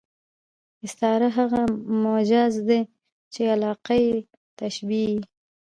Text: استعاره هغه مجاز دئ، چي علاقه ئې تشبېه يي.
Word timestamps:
استعاره 0.85 1.29
هغه 1.37 1.61
مجاز 2.05 2.53
دئ، 2.67 2.81
چي 3.33 3.41
علاقه 3.53 3.93
ئې 4.03 4.13
تشبېه 4.59 5.05
يي. 5.13 5.21